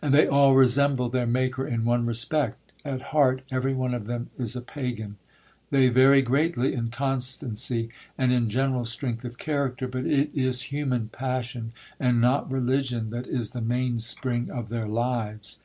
And 0.00 0.14
they 0.14 0.28
all 0.28 0.54
resemble 0.54 1.08
their 1.08 1.26
maker 1.26 1.66
in 1.66 1.84
one 1.84 2.06
respect; 2.06 2.70
at 2.84 3.02
heart 3.10 3.42
every 3.50 3.74
one 3.74 3.92
of 3.92 4.06
them 4.06 4.30
is 4.38 4.54
a 4.54 4.60
Pagan. 4.60 5.16
They 5.72 5.88
vary 5.88 6.22
greatly 6.22 6.74
in 6.74 6.90
constancy 6.90 7.88
and 8.16 8.32
in 8.32 8.48
general 8.48 8.84
strength 8.84 9.24
of 9.24 9.38
character; 9.38 9.88
but 9.88 10.06
it 10.06 10.30
is 10.32 10.70
human 10.70 11.08
passion, 11.08 11.72
and 11.98 12.20
not 12.20 12.48
religion, 12.52 13.08
that 13.08 13.26
is 13.26 13.50
the 13.50 13.60
mainspring 13.60 14.48
of 14.48 14.68
their 14.68 14.86
lives. 14.86 15.58